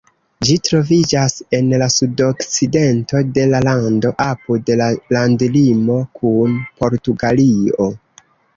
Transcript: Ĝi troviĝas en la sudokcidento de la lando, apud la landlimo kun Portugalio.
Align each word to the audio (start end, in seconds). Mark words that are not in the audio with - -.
Ĝi 0.47 0.53
troviĝas 0.67 1.35
en 1.57 1.67
la 1.81 1.89
sudokcidento 1.95 3.21
de 3.37 3.45
la 3.51 3.61
lando, 3.67 4.15
apud 4.27 4.73
la 4.83 4.89
landlimo 5.19 6.01
kun 6.23 6.59
Portugalio. 6.83 7.91